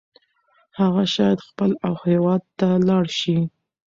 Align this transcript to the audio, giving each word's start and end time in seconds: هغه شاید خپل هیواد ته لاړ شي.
هغه 0.79 1.03
شاید 1.15 1.39
خپل 1.47 1.69
هیواد 2.05 2.41
ته 2.59 2.69
لاړ 2.87 3.05
شي. 3.19 3.37